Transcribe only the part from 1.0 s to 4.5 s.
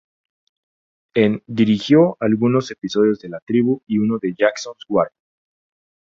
En dirigió algunos episodios de "La tribu" y uno de